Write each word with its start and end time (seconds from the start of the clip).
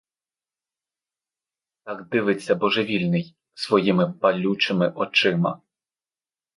Так 1.85 2.09
дивиться 2.09 2.55
божевільний 2.55 3.35
своїми 3.53 4.11
палючими 4.13 4.89
очима. 4.91 5.61